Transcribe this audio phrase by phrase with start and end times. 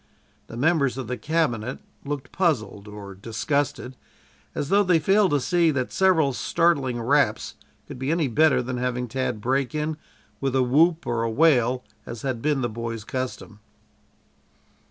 [0.47, 3.95] The members of the cabinet looked puzzled or disgusted,
[4.55, 7.53] as though they failed to see that several startling raps
[7.87, 9.97] could be any better than having Tad break in
[10.39, 13.59] with a whoop or a wail, as had been the boy's custom.